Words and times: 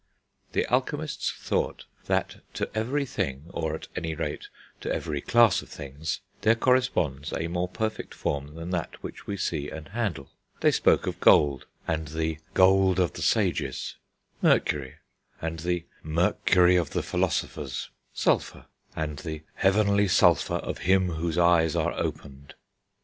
The 0.53 0.65
alchemists 0.73 1.31
thought 1.31 1.85
that 2.07 2.37
to 2.55 2.67
every 2.75 3.05
thing, 3.05 3.45
or 3.53 3.75
at 3.75 3.87
any 3.95 4.15
rate 4.15 4.47
to 4.79 4.91
every 4.91 5.21
class 5.21 5.61
of 5.61 5.69
things, 5.69 6.21
there 6.41 6.55
corresponds 6.55 7.31
a 7.33 7.47
more 7.47 7.67
perfect 7.67 8.15
form 8.15 8.55
than 8.55 8.71
that 8.71 9.03
which 9.03 9.27
we 9.27 9.37
see 9.37 9.69
and 9.69 9.89
handle; 9.89 10.31
they 10.61 10.71
spoke 10.71 11.05
of 11.05 11.19
gold, 11.19 11.67
and 11.87 12.07
the 12.07 12.39
gold 12.55 12.99
of 12.99 13.13
the 13.13 13.21
Sages; 13.21 13.93
mercury, 14.41 14.95
and 15.39 15.59
the 15.59 15.85
mercury 16.01 16.77
of 16.77 16.89
the 16.89 17.03
Philosophers; 17.03 17.91
sulphur, 18.11 18.65
and 18.95 19.19
the 19.19 19.43
heavenly 19.53 20.07
sulphur 20.07 20.55
of 20.55 20.79
him 20.79 21.09
whose 21.09 21.37
eyes 21.37 21.75
are 21.75 21.93
opened. 21.93 22.55